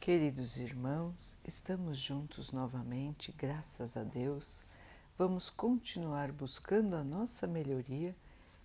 Queridos 0.00 0.56
irmãos, 0.56 1.36
estamos 1.44 1.98
juntos 1.98 2.52
novamente, 2.52 3.34
graças 3.36 3.98
a 3.98 4.02
Deus. 4.02 4.64
Vamos 5.18 5.50
continuar 5.50 6.32
buscando 6.32 6.96
a 6.96 7.04
nossa 7.04 7.46
melhoria, 7.46 8.16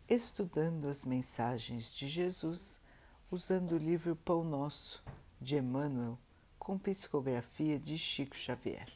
estudando 0.07 0.87
as 0.87 1.03
mensagens 1.03 1.93
de 1.93 2.07
Jesus, 2.07 2.79
usando 3.29 3.73
o 3.73 3.77
livro 3.77 4.15
Pão 4.15 4.45
Nosso, 4.45 5.03
de 5.41 5.57
Emmanuel, 5.57 6.17
com 6.57 6.79
psicografia 6.79 7.77
de 7.77 7.97
Chico 7.97 8.33
Xavier. 8.33 8.87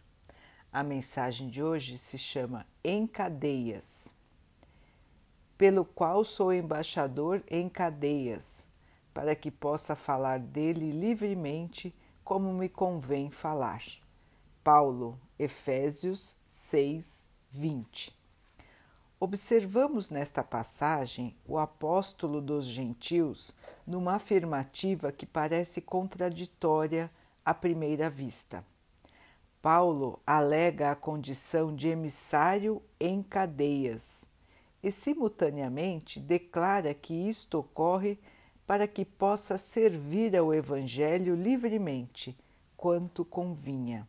A 0.72 0.82
mensagem 0.82 1.50
de 1.50 1.62
hoje 1.62 1.98
se 1.98 2.18
chama 2.18 2.66
Em 2.82 3.06
Cadeias, 3.06 4.16
pelo 5.58 5.84
qual 5.84 6.24
sou 6.24 6.54
embaixador 6.54 7.44
em 7.52 7.68
cadeias, 7.68 8.66
para 9.14 9.36
que 9.36 9.52
possa 9.52 9.94
falar 9.94 10.40
dele 10.40 10.90
livremente 10.90 11.94
como 12.30 12.54
me 12.54 12.70
convém 12.70 13.32
falar. 13.32 13.82
Paulo, 14.64 15.20
Efésios 15.40 16.36
6, 16.46 17.28
20. 17.50 18.16
Observamos 19.20 20.12
nesta 20.12 20.44
passagem 20.44 21.36
o 21.44 21.58
apóstolo 21.58 22.40
dos 22.40 22.68
gentios 22.68 23.56
numa 23.84 24.14
afirmativa 24.14 25.12
que 25.12 25.26
parece 25.26 25.82
contraditória 25.82 27.10
à 27.44 27.52
primeira 27.52 28.12
vista. 28.12 28.64
Paulo 29.60 30.20
alega 30.24 30.92
a 30.92 30.96
condição 30.96 31.76
de 31.76 31.88
emissário 31.88 32.80
em 33.00 33.24
cadeias 33.24 34.30
e, 34.84 34.92
simultaneamente, 34.92 36.20
declara 36.20 36.94
que 36.94 37.28
isto 37.28 37.58
ocorre 37.58 38.20
para 38.70 38.88
que 38.88 39.04
possa 39.04 39.58
servir 39.58 40.38
ao 40.38 40.54
Evangelho 40.54 41.34
livremente, 41.34 42.38
quanto 42.78 43.26
convinha. 43.26 44.08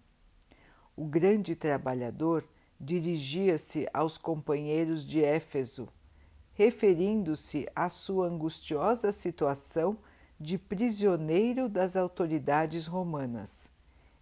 O 0.94 1.06
grande 1.06 1.56
trabalhador 1.56 2.44
dirigia-se 2.78 3.88
aos 3.90 4.18
companheiros 4.18 5.06
de 5.06 5.24
Éfeso, 5.24 5.88
referindo-se 6.52 7.66
à 7.74 7.88
sua 7.88 8.26
angustiosa 8.26 9.12
situação 9.12 9.96
de 10.38 10.58
prisioneiro 10.58 11.66
das 11.66 11.96
autoridades 11.96 12.86
romanas. 12.86 13.70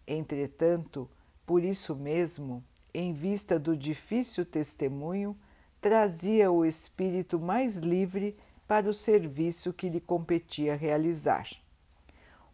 Entretanto, 0.06 1.10
por 1.44 1.64
isso 1.64 1.96
mesmo, 1.96 2.62
em 2.94 3.12
vista 3.12 3.58
do 3.58 3.76
difícil 3.76 4.46
testemunho, 4.46 5.36
trazia 5.80 6.48
o 6.48 6.64
espírito 6.64 7.40
mais 7.40 7.78
livre 7.78 8.36
para 8.68 8.88
o 8.88 8.92
serviço 8.92 9.72
que 9.72 9.88
lhe 9.88 9.98
competia 10.00 10.76
realizar. 10.76 11.48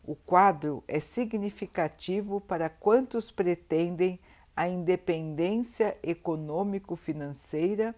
O 0.06 0.14
quadro 0.14 0.84
é 0.86 1.00
significativo 1.00 2.40
para 2.40 2.68
quantos 2.70 3.32
pretendem 3.32 4.20
a 4.54 4.68
independência 4.68 5.98
econômico-financeira 6.02 7.94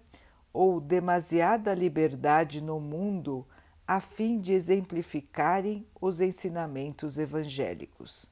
ou 0.53 0.81
demasiada 0.81 1.75
liberdade 1.75 2.62
no 2.62 2.81
mundo 2.81 3.47
a 3.87 4.00
fim 4.00 4.41
de 4.41 4.55
exemplificarem 4.55 5.87
os 6.00 6.20
ensinamentos 6.20 7.19
evangélicos. 7.19 8.31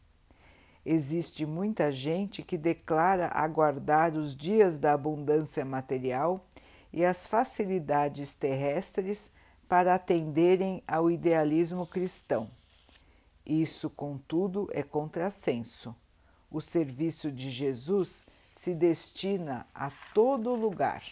Existe 0.87 1.45
muita 1.45 1.93
gente 1.93 2.43
que 2.43 2.57
declara 2.57 3.29
aguardar 3.29 4.15
os 4.15 4.35
dias 4.35 4.79
da 4.79 4.95
abundância 4.95 5.65
material 5.65 6.47
e 6.93 7.05
as 7.05 7.27
facilidades 7.27 8.35
terrestres 8.35 9.34
para 9.69 9.95
atenderem 9.95 10.83
ao 10.87 11.11
idealismo 11.11 11.87
cristão. 11.87 12.51
Isso, 13.45 13.91
contudo, 13.91 14.69
é 14.73 14.83
contrassenso. 14.83 15.95
O 16.51 16.61
serviço 16.61 17.31
de 17.31 17.51
Jesus 17.51 18.27
se 18.53 18.75
destina 18.75 19.67
a 19.75 19.91
todo 20.15 20.55
lugar. 20.55 21.05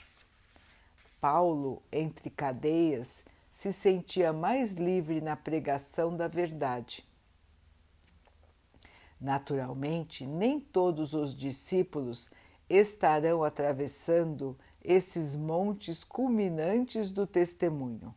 Paulo, 1.21 1.83
entre 1.91 2.31
cadeias, 2.31 3.25
se 3.51 3.73
sentia 3.73 4.33
mais 4.33 4.73
livre 4.73 5.21
na 5.21 5.37
pregação 5.37 6.17
da 6.17 6.27
verdade. 6.27 7.05
Naturalmente, 9.21 10.27
nem 10.27 10.59
todos 10.59 11.15
os 11.15 11.35
discípulos 11.35 12.31
estarão 12.69 13.45
atravessando 13.45 14.59
esses 14.83 15.37
montes 15.37 16.03
culminantes 16.03 17.13
do 17.13 17.27
testemunho. 17.27 18.15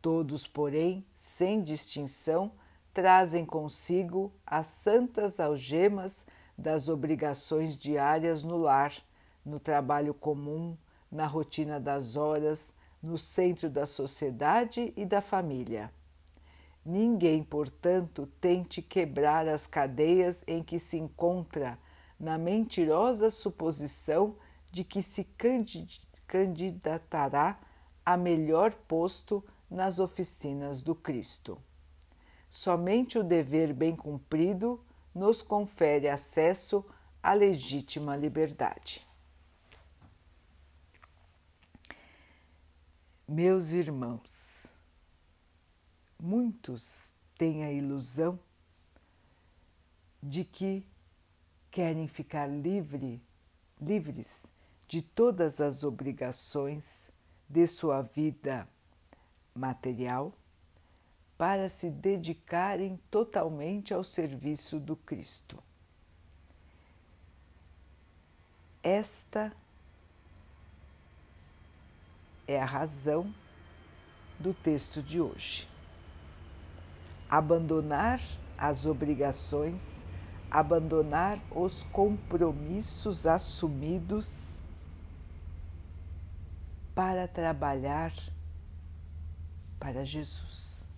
Todos, 0.00 0.46
porém, 0.46 1.04
sem 1.14 1.62
distinção, 1.62 2.52
trazem 2.94 3.44
consigo 3.44 4.32
as 4.46 4.66
santas 4.66 5.40
algemas 5.40 6.24
das 6.56 6.88
obrigações 6.88 7.76
diárias 7.76 8.42
no 8.42 8.56
lar, 8.56 8.92
no 9.44 9.60
trabalho 9.60 10.14
comum, 10.14 10.76
na 11.10 11.26
rotina 11.26 11.80
das 11.80 12.16
horas, 12.16 12.74
no 13.02 13.16
centro 13.16 13.70
da 13.70 13.86
sociedade 13.86 14.92
e 14.96 15.04
da 15.04 15.20
família. 15.20 15.92
Ninguém, 16.84 17.42
portanto, 17.42 18.28
tente 18.40 18.80
quebrar 18.80 19.46
as 19.48 19.66
cadeias 19.66 20.42
em 20.46 20.62
que 20.62 20.78
se 20.78 20.96
encontra 20.96 21.78
na 22.18 22.38
mentirosa 22.38 23.30
suposição 23.30 24.36
de 24.72 24.84
que 24.84 25.02
se 25.02 25.26
candidatará 26.26 27.58
a 28.04 28.16
melhor 28.16 28.72
posto 28.72 29.44
nas 29.70 29.98
oficinas 29.98 30.82
do 30.82 30.94
Cristo. 30.94 31.60
Somente 32.50 33.18
o 33.18 33.24
dever 33.24 33.72
bem 33.72 33.94
cumprido 33.94 34.82
nos 35.14 35.42
confere 35.42 36.08
acesso 36.08 36.84
à 37.22 37.34
legítima 37.34 38.16
liberdade. 38.16 39.06
Meus 43.26 43.72
irmãos, 43.72 44.74
muitos 46.18 47.14
têm 47.36 47.64
a 47.64 47.70
ilusão 47.70 48.40
de 50.22 50.44
que 50.44 50.86
querem 51.70 52.08
ficar 52.08 52.46
livre, 52.46 53.22
livres 53.78 54.46
de 54.88 55.02
todas 55.02 55.60
as 55.60 55.84
obrigações 55.84 57.10
de 57.46 57.66
sua 57.66 58.00
vida 58.00 58.66
material 59.58 60.32
para 61.36 61.68
se 61.68 61.90
dedicarem 61.90 62.98
totalmente 63.10 63.92
ao 63.92 64.02
serviço 64.02 64.80
do 64.80 64.96
Cristo. 64.96 65.62
Esta 68.82 69.52
é 72.46 72.60
a 72.60 72.64
razão 72.64 73.32
do 74.38 74.54
texto 74.54 75.02
de 75.02 75.20
hoje. 75.20 75.68
Abandonar 77.28 78.20
as 78.56 78.86
obrigações, 78.86 80.04
abandonar 80.50 81.38
os 81.50 81.82
compromissos 81.84 83.26
assumidos 83.26 84.62
para 86.94 87.28
trabalhar 87.28 88.12
para 89.78 90.04
Jesus. 90.04 90.90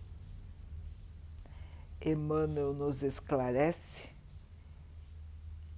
Emmanuel 2.05 2.73
nos 2.73 3.03
esclarece 3.03 4.11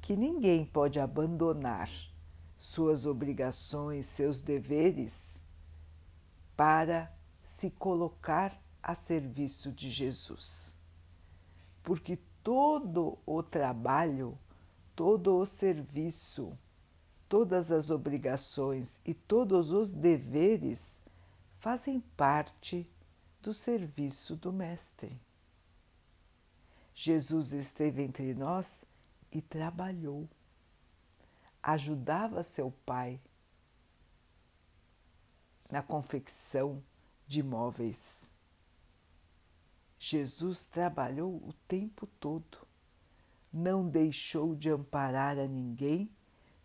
que 0.00 0.16
ninguém 0.16 0.64
pode 0.64 1.00
abandonar 1.00 1.90
suas 2.56 3.06
obrigações, 3.06 4.06
seus 4.06 4.40
deveres 4.40 5.42
para 6.56 7.12
se 7.42 7.70
colocar 7.70 8.56
a 8.80 8.94
serviço 8.94 9.72
de 9.72 9.90
Jesus. 9.90 10.78
Porque 11.82 12.18
todo 12.42 13.18
o 13.26 13.42
trabalho, 13.42 14.38
todo 14.94 15.36
o 15.36 15.44
serviço, 15.44 16.56
todas 17.28 17.72
as 17.72 17.90
obrigações 17.90 19.00
e 19.04 19.14
todos 19.14 19.72
os 19.72 19.92
deveres 19.92 21.00
fazem 21.56 22.00
parte 22.16 22.88
do 23.42 23.52
serviço 23.52 24.36
do 24.36 24.52
Mestre. 24.52 25.20
Jesus 26.94 27.52
esteve 27.52 28.02
entre 28.02 28.34
nós 28.34 28.84
e 29.32 29.42
trabalhou, 29.42 30.28
ajudava 31.60 32.44
seu 32.44 32.70
Pai 32.86 33.20
na 35.68 35.82
confecção 35.82 36.82
de 37.26 37.42
móveis. 37.42 38.30
Jesus 39.98 40.68
trabalhou 40.68 41.34
o 41.36 41.52
tempo 41.66 42.06
todo, 42.20 42.58
não 43.52 43.88
deixou 43.88 44.54
de 44.54 44.70
amparar 44.70 45.36
a 45.36 45.48
ninguém, 45.48 46.08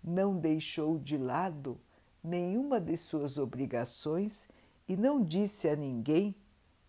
não 0.03 0.37
deixou 0.37 0.99
de 0.99 1.17
lado 1.17 1.79
nenhuma 2.23 2.79
de 2.79 2.95
suas 2.97 3.39
obrigações 3.39 4.47
e 4.87 4.95
não 4.95 5.23
disse 5.23 5.67
a 5.67 5.75
ninguém 5.75 6.35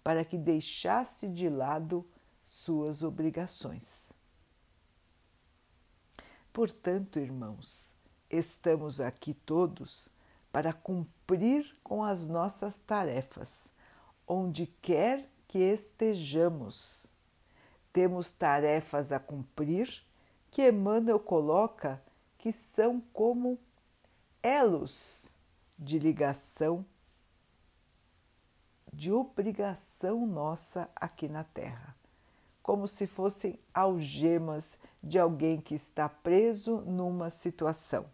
para 0.02 0.24
que 0.24 0.38
deixasse 0.38 1.28
de 1.28 1.48
lado 1.48 2.06
suas 2.44 3.02
obrigações. 3.02 4.12
portanto, 6.52 7.20
irmãos, 7.20 7.94
estamos 8.28 9.00
aqui 9.00 9.32
todos 9.32 10.08
para 10.50 10.72
cumprir 10.72 11.76
com 11.84 12.02
as 12.02 12.26
nossas 12.26 12.78
tarefas, 12.78 13.72
onde 14.26 14.66
quer 14.66 15.30
que 15.46 15.58
estejamos. 15.58 17.12
Temos 17.92 18.32
tarefas 18.32 19.12
a 19.12 19.20
cumprir 19.20 20.02
que 20.50 20.68
Emmanuel 20.68 21.20
coloca 21.20 22.02
que 22.36 22.50
são 22.50 23.00
como 23.12 23.58
elos 24.42 25.34
de 25.78 25.98
ligação, 25.98 26.84
de 28.98 29.12
obrigação 29.12 30.26
nossa 30.26 30.90
aqui 30.96 31.28
na 31.28 31.44
Terra, 31.44 31.94
como 32.60 32.88
se 32.88 33.06
fossem 33.06 33.56
algemas 33.72 34.76
de 35.00 35.20
alguém 35.20 35.60
que 35.60 35.76
está 35.76 36.08
preso 36.08 36.80
numa 36.80 37.30
situação. 37.30 38.06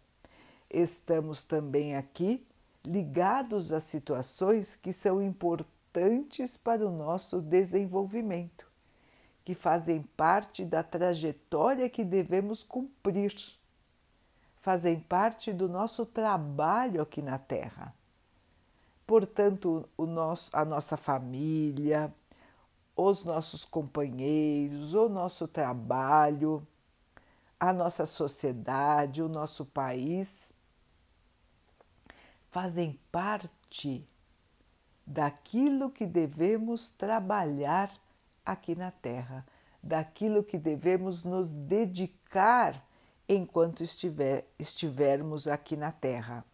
Estamos 0.69 1.43
também 1.43 1.95
aqui 1.95 2.45
ligados 2.85 3.73
a 3.73 3.79
situações 3.79 4.75
que 4.75 4.93
são 4.93 5.23
importantes 5.23 6.55
para 6.55 6.85
o 6.85 6.91
nosso 6.91 7.41
desenvolvimento, 7.41 8.71
que 9.43 9.55
fazem 9.55 10.03
parte 10.15 10.63
da 10.63 10.83
trajetória 10.83 11.89
que 11.89 12.03
devemos 12.03 12.61
cumprir, 12.61 13.33
fazem 14.55 14.99
parte 14.99 15.51
do 15.51 15.67
nosso 15.67 16.05
trabalho 16.05 17.01
aqui 17.01 17.23
na 17.23 17.39
Terra. 17.39 17.91
Portanto, 19.05 19.87
o 19.95 20.05
nosso, 20.05 20.49
a 20.53 20.65
nossa 20.65 20.97
família, 20.97 22.13
os 22.95 23.23
nossos 23.23 23.63
companheiros, 23.65 24.93
o 24.93 25.09
nosso 25.09 25.47
trabalho, 25.47 26.65
a 27.59 27.71
nossa 27.73 28.05
sociedade, 28.05 29.21
o 29.21 29.29
nosso 29.29 29.65
país 29.65 30.53
fazem 32.49 32.99
parte 33.11 34.07
daquilo 35.05 35.91
que 35.91 36.05
devemos 36.05 36.91
trabalhar 36.91 37.91
aqui 38.45 38.75
na 38.75 38.91
Terra, 38.91 39.45
daquilo 39.83 40.43
que 40.43 40.57
devemos 40.57 41.23
nos 41.23 41.53
dedicar 41.53 42.83
enquanto 43.27 43.83
estiver, 43.83 44.47
estivermos 44.57 45.47
aqui 45.47 45.75
na 45.75 45.91
Terra. 45.91 46.45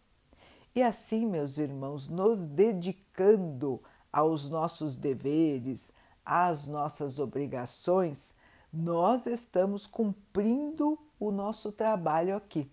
E 0.74 0.82
assim, 0.82 1.26
meus 1.26 1.58
irmãos, 1.58 2.08
nos 2.08 2.46
dedicando 2.46 3.82
aos 4.12 4.48
nossos 4.48 4.96
deveres, 4.96 5.92
às 6.24 6.66
nossas 6.66 7.18
obrigações, 7.18 8.34
nós 8.72 9.26
estamos 9.26 9.86
cumprindo 9.86 10.98
o 11.20 11.30
nosso 11.30 11.70
trabalho 11.70 12.34
aqui. 12.34 12.70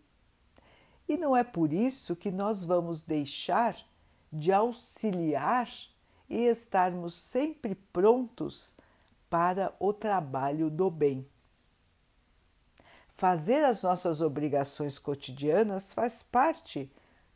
E 1.08 1.18
não 1.18 1.36
é 1.36 1.44
por 1.44 1.74
isso 1.74 2.16
que 2.16 2.32
nós 2.32 2.64
vamos 2.64 3.02
deixar 3.02 3.76
de 4.32 4.52
auxiliar 4.54 5.70
e 6.30 6.46
estarmos 6.46 7.16
sempre 7.16 7.76
prontos 7.76 8.76
para 9.30 9.74
o 9.80 9.92
trabalho 9.92 10.70
do 10.70 10.90
bem. 10.90 11.26
Fazer 13.10 13.66
as 13.66 13.84
nossas 13.84 14.22
obrigações 14.22 14.98
cotidianas 14.98 15.92
faz 15.92 16.24
parte 16.24 16.90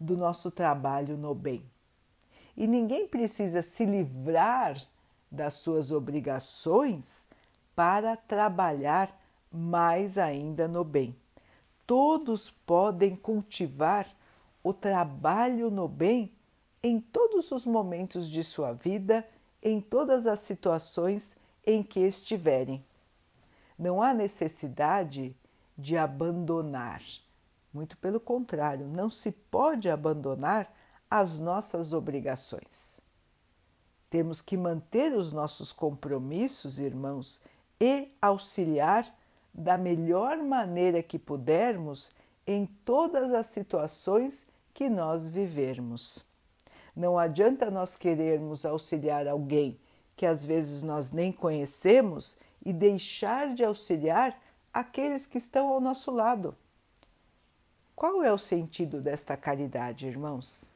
do 0.03 0.17
nosso 0.17 0.51
trabalho 0.51 1.17
no 1.17 1.33
bem. 1.33 1.63
E 2.55 2.67
ninguém 2.67 3.07
precisa 3.07 3.61
se 3.61 3.85
livrar 3.85 4.79
das 5.31 5.53
suas 5.53 5.91
obrigações 5.91 7.27
para 7.75 8.15
trabalhar 8.15 9.19
mais 9.51 10.17
ainda 10.17 10.67
no 10.67 10.83
bem. 10.83 11.15
Todos 11.87 12.49
podem 12.49 13.15
cultivar 13.15 14.07
o 14.63 14.73
trabalho 14.73 15.71
no 15.71 15.87
bem 15.87 16.31
em 16.81 16.99
todos 16.99 17.51
os 17.51 17.65
momentos 17.65 18.29
de 18.29 18.43
sua 18.43 18.73
vida, 18.73 19.25
em 19.61 19.79
todas 19.79 20.27
as 20.27 20.39
situações 20.39 21.35
em 21.65 21.81
que 21.81 22.01
estiverem. 22.01 22.83
Não 23.79 24.01
há 24.01 24.13
necessidade 24.13 25.35
de 25.77 25.97
abandonar. 25.97 27.01
Muito 27.73 27.97
pelo 27.97 28.19
contrário, 28.19 28.87
não 28.87 29.09
se 29.09 29.31
pode 29.31 29.89
abandonar 29.89 30.71
as 31.09 31.39
nossas 31.39 31.91
obrigações. 31.91 33.01
Temos 34.09 34.41
que 34.41 34.55
manter 34.55 35.13
os 35.13 35.31
nossos 35.31 35.73
compromissos, 35.73 36.79
irmãos, 36.79 37.41
e 37.81 38.15
auxiliar 38.21 39.11
da 39.51 39.77
melhor 39.77 40.37
maneira 40.37 41.01
que 41.01 41.17
pudermos 41.17 42.11
em 42.45 42.65
todas 42.85 43.31
as 43.31 43.47
situações 43.47 44.45
que 44.73 44.89
nós 44.89 45.27
vivermos. 45.27 46.25
Não 46.95 47.17
adianta 47.17 47.71
nós 47.71 47.95
querermos 47.95 48.65
auxiliar 48.65 49.27
alguém 49.27 49.79
que 50.15 50.25
às 50.25 50.45
vezes 50.45 50.83
nós 50.83 51.11
nem 51.11 51.31
conhecemos 51.31 52.37
e 52.63 52.71
deixar 52.71 53.53
de 53.53 53.63
auxiliar 53.63 54.39
aqueles 54.71 55.25
que 55.25 55.37
estão 55.39 55.69
ao 55.69 55.81
nosso 55.81 56.11
lado. 56.11 56.55
Qual 57.95 58.23
é 58.23 58.31
o 58.31 58.37
sentido 58.37 59.01
desta 59.01 59.37
caridade, 59.37 60.07
irmãos? 60.07 60.73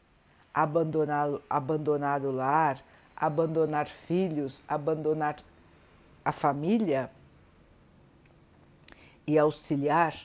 Abandonar, 0.53 1.29
abandonar 1.49 2.21
o 2.23 2.31
lar, 2.31 2.83
abandonar 3.15 3.87
filhos, 3.87 4.63
abandonar 4.67 5.43
a 6.23 6.31
família 6.31 7.11
e 9.25 9.37
auxiliar 9.37 10.15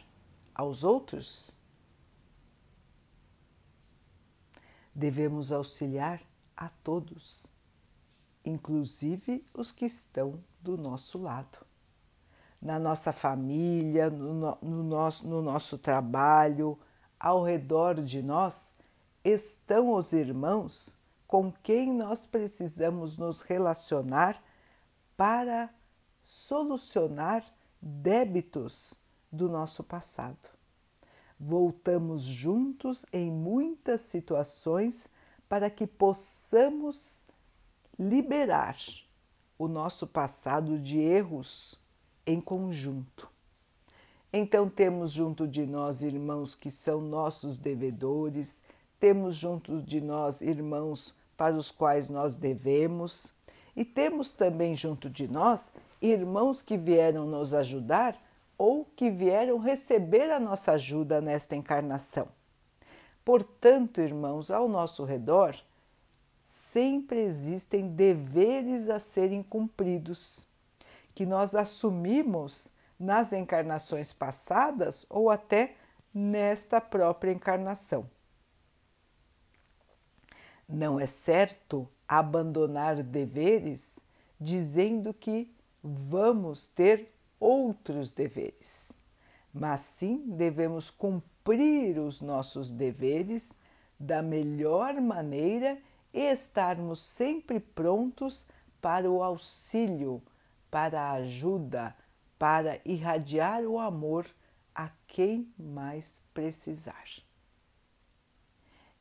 aos 0.55 0.85
outros? 0.85 1.57
Devemos 4.95 5.51
auxiliar 5.51 6.21
a 6.55 6.69
todos, 6.69 7.47
inclusive 8.45 9.45
os 9.55 9.73
que 9.73 9.87
estão 9.87 10.39
do 10.61 10.77
nosso 10.77 11.19
lado. 11.19 11.62
Na 12.63 12.79
nossa 12.79 13.13
família, 13.13 14.09
no, 14.09 14.57
no, 14.63 14.83
nosso, 14.85 15.27
no 15.27 15.43
nosso 15.43 15.77
trabalho, 15.77 16.79
ao 17.19 17.43
redor 17.43 18.01
de 18.01 18.23
nós, 18.23 18.73
estão 19.25 19.93
os 19.93 20.13
irmãos 20.13 20.97
com 21.27 21.51
quem 21.51 21.93
nós 21.93 22.25
precisamos 22.25 23.19
nos 23.19 23.41
relacionar 23.41 24.41
para 25.17 25.71
solucionar 26.23 27.45
débitos 27.81 28.95
do 29.31 29.49
nosso 29.49 29.83
passado. 29.83 30.51
Voltamos 31.39 32.23
juntos 32.23 33.05
em 33.13 33.29
muitas 33.29 34.03
situações 34.03 35.09
para 35.49 35.69
que 35.69 35.87
possamos 35.87 37.23
liberar 37.99 38.77
o 39.59 39.67
nosso 39.67 40.07
passado 40.07 40.79
de 40.79 40.99
erros 40.99 41.82
em 42.27 42.41
conjunto. 42.41 43.31
Então, 44.33 44.69
temos 44.69 45.13
junto 45.13 45.47
de 45.47 45.67
nós 45.67 46.03
irmãos 46.03 46.55
que 46.55 46.71
são 46.71 47.01
nossos 47.01 47.59
devedores, 47.59 48.63
temos 48.99 49.35
junto 49.35 49.83
de 49.83 50.01
nós 50.01 50.41
irmãos 50.41 51.15
para 51.37 51.57
os 51.57 51.71
quais 51.71 52.09
nós 52.09 52.37
devemos, 52.37 53.35
e 53.75 53.85
temos 53.85 54.33
também 54.33 54.77
junto 54.77 55.11
de 55.11 55.27
nós 55.29 55.73
irmãos 56.01 56.63
que 56.63 56.77
vieram 56.77 57.27
nos 57.27 57.53
ajudar 57.55 58.17
ou 58.57 58.85
que 58.85 59.11
vieram 59.11 59.59
receber 59.59 60.31
a 60.31 60.39
nossa 60.39 60.73
ajuda 60.73 61.21
nesta 61.21 61.57
encarnação. 61.57 62.29
Portanto, 63.25 64.01
irmãos, 64.01 64.51
ao 64.51 64.69
nosso 64.69 65.05
redor 65.05 65.57
sempre 66.45 67.21
existem 67.21 67.89
deveres 67.89 68.89
a 68.89 68.99
serem 68.99 69.43
cumpridos, 69.43 70.47
que 71.15 71.27
nós 71.27 71.55
assumimos 71.55 72.71
nas 72.99 73.33
encarnações 73.33 74.13
passadas 74.13 75.05
ou 75.11 75.31
até 75.31 75.77
nesta 76.15 76.81
própria 76.81 77.33
encarnação. 77.33 78.09
Não 80.69 80.99
é 80.99 81.07
certo 81.07 81.89
abandonar 82.07 83.03
deveres 83.03 84.01
dizendo 84.41 85.13
que 85.13 85.53
vamos 85.83 86.69
ter 86.69 87.13
outros 87.39 88.13
deveres, 88.13 88.93
mas 89.53 89.81
sim 89.81 90.23
devemos 90.27 90.91
cumprir 90.91 91.99
os 91.99 92.21
nossos 92.21 92.71
deveres 92.71 93.59
da 93.99 94.23
melhor 94.23 95.01
maneira 95.01 95.79
e 96.13 96.21
estarmos 96.21 97.01
sempre 97.01 97.59
prontos 97.59 98.47
para 98.81 99.11
o 99.11 99.23
auxílio, 99.23 100.23
para 100.73 101.03
a 101.03 101.13
ajuda, 101.13 101.95
para 102.39 102.81
irradiar 102.87 103.63
o 103.65 103.79
amor 103.79 104.27
a 104.75 104.89
quem 105.07 105.53
mais 105.59 106.23
precisar. 106.33 107.05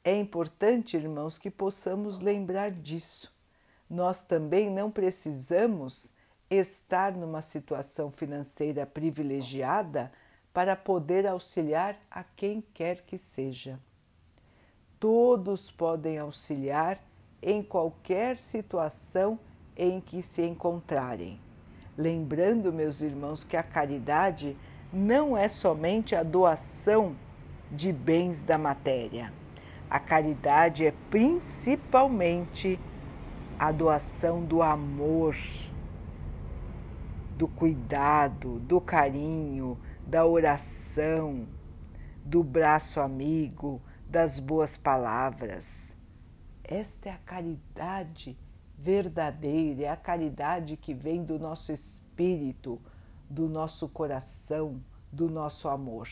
É 0.04 0.14
importante, 0.14 0.98
irmãos, 0.98 1.38
que 1.38 1.50
possamos 1.50 2.20
lembrar 2.20 2.72
disso. 2.72 3.34
Nós 3.90 4.22
também 4.22 4.70
não 4.70 4.92
precisamos 4.92 6.12
estar 6.50 7.14
numa 7.14 7.42
situação 7.42 8.12
financeira 8.12 8.86
privilegiada 8.86 10.12
para 10.54 10.76
poder 10.76 11.26
auxiliar 11.26 11.98
a 12.12 12.22
quem 12.22 12.60
quer 12.74 13.06
que 13.06 13.18
seja. 13.18 13.80
Todos 15.00 15.72
podem 15.72 16.20
auxiliar 16.20 17.02
em 17.42 17.64
qualquer 17.64 18.38
situação 18.38 19.40
em 19.78 20.02
que 20.02 20.22
se 20.22 20.42
encontrarem. 20.42 21.40
Lembrando, 21.98 22.72
meus 22.72 23.02
irmãos, 23.02 23.44
que 23.44 23.58
a 23.58 23.64
caridade 23.64 24.58
não 24.94 25.38
é 25.38 25.48
somente 25.48 26.16
a 26.16 26.24
doação 26.24 27.16
de 27.72 27.92
bens 27.92 28.44
da 28.44 28.58
matéria. 28.58 29.34
A 29.90 30.00
caridade 30.00 30.86
é 30.86 30.94
principalmente 31.10 32.80
a 33.60 33.72
doação 33.72 34.44
do 34.44 34.62
amor, 34.62 35.36
do 37.38 37.48
cuidado, 37.48 38.60
do 38.60 38.80
carinho, 38.80 39.78
da 40.08 40.26
oração, 40.26 41.48
do 42.24 42.44
braço 42.44 43.00
amigo, 43.02 43.82
das 44.10 44.40
boas 44.40 44.78
palavras. 44.78 45.96
Esta 46.64 47.10
é 47.10 47.12
a 47.12 47.18
caridade 47.18 48.38
verdadeira, 48.82 49.84
é 49.84 49.90
a 49.90 49.96
caridade 49.96 50.76
que 50.76 50.92
vem 50.92 51.24
do 51.24 51.38
nosso 51.38 51.72
espírito, 51.72 52.82
do 53.30 53.48
nosso 53.48 53.88
coração, 53.88 54.84
do 55.12 55.30
nosso 55.30 55.70
amor. 55.70 56.10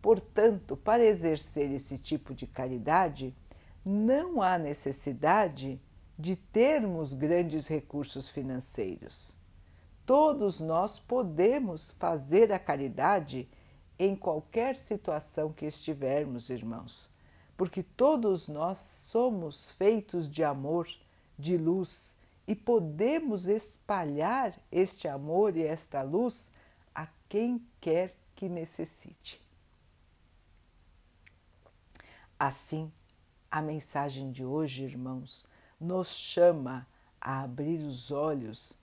Portanto, 0.00 0.78
para 0.78 1.04
exercer 1.04 1.70
esse 1.70 1.98
tipo 1.98 2.34
de 2.34 2.46
caridade, 2.46 3.36
não 3.84 4.40
há 4.40 4.56
necessidade 4.56 5.78
de 6.18 6.36
termos 6.36 7.12
grandes 7.12 7.68
recursos 7.68 8.30
financeiros. 8.30 9.36
Todos 10.06 10.58
nós 10.58 10.98
podemos 10.98 11.90
fazer 11.92 12.50
a 12.50 12.58
caridade 12.58 13.46
em 13.98 14.16
qualquer 14.16 14.74
situação 14.74 15.52
que 15.52 15.66
estivermos, 15.66 16.48
irmãos, 16.48 17.10
porque 17.58 17.82
todos 17.82 18.48
nós 18.48 18.78
somos 18.78 19.72
feitos 19.72 20.26
de 20.26 20.42
amor, 20.42 20.88
de 21.40 21.56
luz 21.56 22.14
e 22.46 22.54
podemos 22.54 23.48
espalhar 23.48 24.58
este 24.70 25.08
amor 25.08 25.56
e 25.56 25.64
esta 25.64 26.02
luz 26.02 26.50
a 26.94 27.06
quem 27.28 27.64
quer 27.80 28.14
que 28.34 28.48
necessite. 28.48 29.40
Assim, 32.38 32.90
a 33.50 33.60
mensagem 33.60 34.30
de 34.30 34.44
hoje, 34.44 34.84
irmãos, 34.84 35.46
nos 35.78 36.08
chama 36.08 36.86
a 37.20 37.42
abrir 37.42 37.80
os 37.80 38.10
olhos 38.10 38.78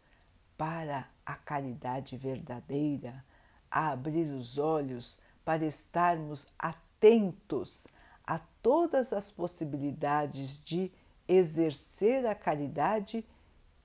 para 0.58 1.10
a 1.26 1.36
caridade 1.36 2.16
verdadeira, 2.16 3.24
a 3.70 3.90
abrir 3.90 4.32
os 4.32 4.58
olhos 4.58 5.20
para 5.44 5.66
estarmos 5.66 6.48
atentos 6.58 7.88
a 8.26 8.40
todas 8.62 9.14
as 9.14 9.32
possibilidades 9.32 10.62
de 10.62 10.92
exercer 11.28 12.26
a 12.26 12.34
caridade 12.34 13.26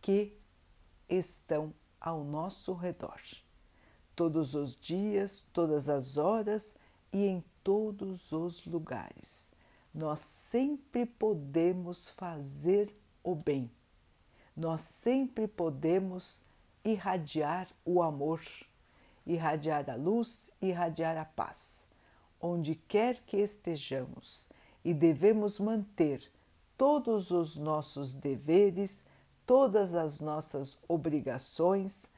que 0.01 0.37
estão 1.09 1.75
ao 2.01 2.25
nosso 2.25 2.73
redor. 2.75 3.21
Todos 4.15 4.55
os 4.55 4.77
dias, 4.77 5.47
todas 5.53 5.89
as 5.89 6.17
horas 6.17 6.75
e 7.13 7.27
em 7.27 7.45
todos 7.63 8.33
os 8.33 8.65
lugares. 8.67 9.51
Nós 9.95 10.21
sempre 10.21 11.05
podemos 11.05 12.09
fazer 12.11 12.95
o 13.23 13.35
bem, 13.35 13.71
nós 14.57 14.81
sempre 14.81 15.47
podemos 15.47 16.43
irradiar 16.85 17.69
o 17.85 18.03
amor, 18.03 18.41
irradiar 19.27 19.89
a 19.89 19.95
luz, 19.95 20.51
irradiar 20.61 21.17
a 21.17 21.25
paz, 21.25 21.87
onde 22.41 22.75
quer 22.75 23.21
que 23.21 23.37
estejamos, 23.37 24.49
e 24.85 24.93
devemos 24.93 25.61
manter 25.61 26.32
todos 26.83 27.31
os 27.31 27.57
nossos 27.57 28.13
deveres, 28.13 29.05
todas 29.47 29.95
as 29.95 30.19
nossas 30.19 30.77
obrigações, 30.89 32.09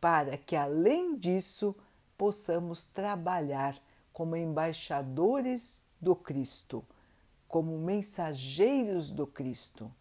para 0.00 0.36
que, 0.36 0.54
além 0.54 1.16
disso, 1.16 1.74
possamos 2.16 2.84
trabalhar 2.84 3.76
como 4.12 4.36
embaixadores 4.36 5.82
do 6.00 6.14
Cristo 6.14 6.84
como 7.52 7.76
mensageiros 7.76 9.10
do 9.10 9.26
Cristo, 9.26 9.92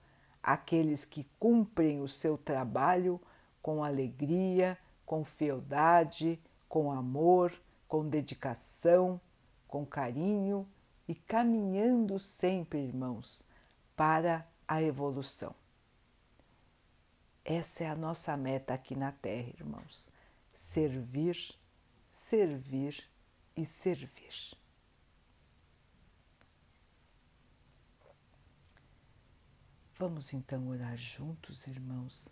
aqueles 0.41 1.03
que 1.03 1.27
cumprem 1.37 1.99
o 1.99 2.07
seu 2.07 2.37
trabalho 2.37 3.19
com 3.61 3.83
alegria, 3.83 4.77
com 5.05 5.21
fieldade, 5.21 6.39
com 6.69 6.89
amor, 6.93 7.51
com 7.89 8.07
dedicação, 8.07 9.19
com 9.67 9.85
carinho 9.85 10.65
e 11.09 11.13
caminhando 11.13 12.17
sempre, 12.17 12.79
irmãos, 12.79 13.43
para 13.95 14.47
a 14.67 14.81
evolução. 14.81 15.55
Essa 17.43 17.83
é 17.83 17.89
a 17.89 17.95
nossa 17.95 18.35
meta 18.37 18.73
aqui 18.73 18.95
na 18.95 19.11
Terra, 19.11 19.49
irmãos. 19.49 20.09
Servir, 20.53 21.55
servir 22.09 23.03
e 23.55 23.65
servir. 23.65 24.55
Vamos 29.95 30.33
então 30.33 30.67
orar 30.67 30.97
juntos, 30.97 31.67
irmãos, 31.67 32.29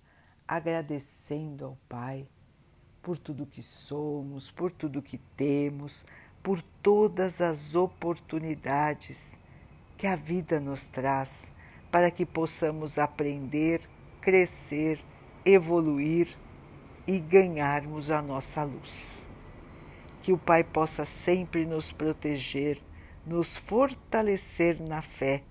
agradecendo 0.48 1.66
ao 1.66 1.76
Pai 1.88 2.28
por 3.02 3.18
tudo 3.18 3.46
que 3.46 3.62
somos, 3.62 4.50
por 4.50 4.72
tudo 4.72 5.02
que 5.02 5.18
temos, 5.18 6.06
por 6.42 6.62
todas 6.82 7.42
as 7.42 7.76
oportunidades 7.76 9.39
que 10.00 10.08
a 10.08 10.16
vida 10.16 10.62
nos 10.62 10.88
traz 10.88 11.52
para 11.92 12.10
que 12.10 12.26
possamos 12.26 12.98
aprender, 12.98 13.82
crescer, 14.22 14.98
evoluir 15.44 16.38
e 17.06 17.20
ganharmos 17.20 18.10
a 18.10 18.22
nossa 18.22 18.64
luz. 18.64 19.30
Que 20.22 20.32
o 20.32 20.38
Pai 20.38 20.64
possa 20.64 21.04
sempre 21.04 21.66
nos 21.66 21.92
proteger, 21.92 22.82
nos 23.26 23.58
fortalecer 23.58 24.82
na 24.82 25.02
fé 25.02 25.44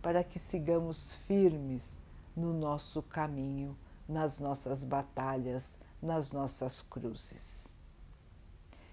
para 0.00 0.24
que 0.24 0.38
sigamos 0.38 1.16
firmes 1.26 2.02
no 2.34 2.54
nosso 2.54 3.02
caminho, 3.02 3.76
nas 4.08 4.38
nossas 4.38 4.84
batalhas, 4.84 5.78
nas 6.00 6.32
nossas 6.32 6.80
cruzes. 6.80 7.76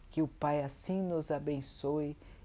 Que 0.09 0.21
o 0.21 0.27
Pai 0.27 0.61
assim 0.61 1.01
nos 1.01 1.31
abençoe 1.31 2.17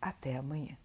Até 0.00 0.36
amanhã. 0.36 0.76